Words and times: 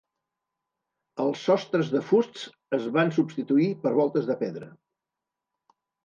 Els 1.25 1.41
sostres 1.49 1.91
de 1.95 1.99
fusts 2.07 2.45
es 2.77 2.87
van 2.95 3.13
substituir 3.17 3.67
per 3.83 3.91
voltes 3.99 4.31
de 4.31 4.37
pedra. 4.41 4.71